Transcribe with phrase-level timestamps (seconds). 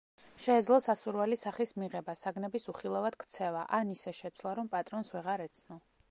[0.43, 5.79] შეეძლო სასურველი სახის მიღება, საგნების უხილავად ქცევა, ან ისე შეცვლა, რომ პატრონს ვეღარ ეცნო.